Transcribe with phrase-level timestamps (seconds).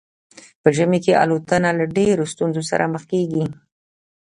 [0.61, 3.45] په ژمي کې الوتنه له ډیرو ستونزو سره مخ کیږي